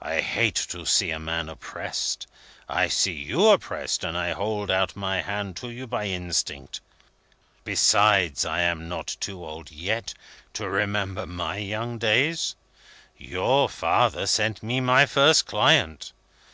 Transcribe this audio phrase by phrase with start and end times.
[0.00, 2.26] "I hate to see a man oppressed.
[2.70, 6.80] I see you oppressed, and I hold out my hand to you by instinct.
[7.64, 10.14] Besides, I am not too old yet,
[10.54, 12.56] to remember my young days.
[13.18, 16.14] Your father sent me my first client.